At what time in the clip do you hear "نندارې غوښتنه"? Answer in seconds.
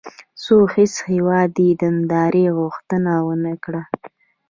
1.95-3.11